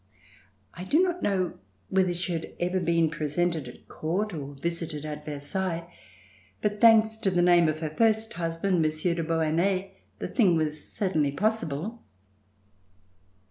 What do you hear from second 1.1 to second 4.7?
know whether she had ever been presented at Court or